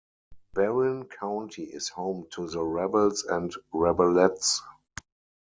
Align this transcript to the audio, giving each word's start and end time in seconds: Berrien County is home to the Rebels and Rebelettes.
Berrien 0.55 1.05
County 1.05 1.61
is 1.65 1.89
home 1.89 2.25
to 2.31 2.49
the 2.49 2.63
Rebels 2.63 3.23
and 3.23 3.53
Rebelettes. 3.71 4.61